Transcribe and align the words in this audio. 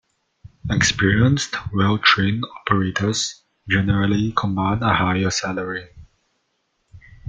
Experienced, 0.71 1.55
well 1.75 1.99
trained 1.99 2.43
operators 2.59 3.43
generally 3.69 4.31
command 4.31 4.81
a 4.81 4.91
higher 4.95 5.29
salary. 5.29 5.89